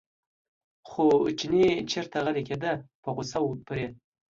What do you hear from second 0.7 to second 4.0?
خو چینی چېرته غلی کېده په غوسه و پرې.